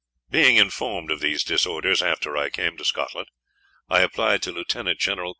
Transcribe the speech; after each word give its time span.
"Being 0.31 0.55
informed 0.57 1.11
of 1.11 1.19
these 1.19 1.43
disorders 1.43 2.01
after 2.01 2.35
I 2.35 2.49
came 2.49 2.75
to 2.77 2.83
Scotland, 2.83 3.27
I 3.87 3.99
applied 3.99 4.41
to 4.41 4.51
Lieut. 4.51 4.73
Genll. 4.97 5.29